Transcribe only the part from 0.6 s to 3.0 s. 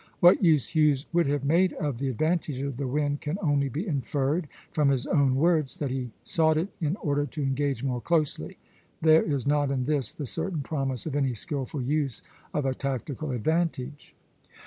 Hughes would have made of the advantage of the